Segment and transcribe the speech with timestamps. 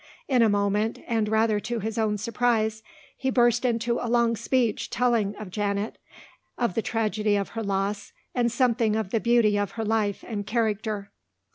[0.27, 2.81] In a moment, and rather to his own surprise,
[3.15, 5.99] he burst into a long speech telling of Janet,
[6.57, 10.47] of the tragedy of her loss and something of the beauty of her life and
[10.47, 11.11] character.